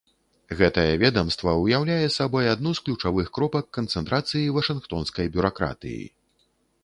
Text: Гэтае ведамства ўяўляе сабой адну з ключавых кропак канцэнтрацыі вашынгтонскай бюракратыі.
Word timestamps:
Гэтае 0.59 0.93
ведамства 1.01 1.51
ўяўляе 1.63 2.07
сабой 2.15 2.49
адну 2.53 2.71
з 2.79 2.83
ключавых 2.87 3.29
кропак 3.37 3.65
канцэнтрацыі 3.79 4.43
вашынгтонскай 4.57 5.25
бюракратыі. 5.35 6.03